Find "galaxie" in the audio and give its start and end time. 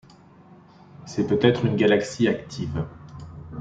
1.75-2.27